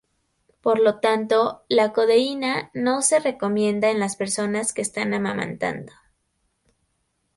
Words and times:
Por 0.61 0.79
lo 0.79 0.97
tanto, 0.99 1.61
la 1.69 1.93
codeína 1.93 2.71
no 2.73 3.03
se 3.03 3.19
recomienda 3.19 3.91
en 3.91 3.99
las 3.99 4.15
personas 4.15 4.73
que 4.73 4.81
están 4.81 5.13
amamantando. 5.13 5.93